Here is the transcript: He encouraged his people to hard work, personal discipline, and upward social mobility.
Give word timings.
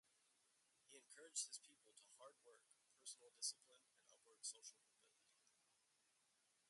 He 0.89 0.97
encouraged 0.97 1.45
his 1.45 1.59
people 1.59 1.93
to 1.93 2.05
hard 2.17 2.33
work, 2.43 2.65
personal 2.97 3.29
discipline, 3.37 3.85
and 3.93 4.01
upward 4.09 4.41
social 4.41 4.81
mobility. 4.89 5.29